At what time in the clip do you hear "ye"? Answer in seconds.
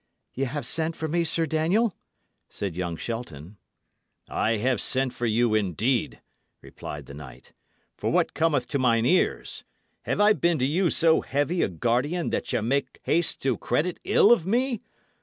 12.51-12.59